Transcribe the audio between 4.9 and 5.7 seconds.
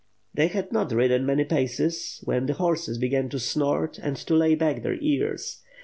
ears.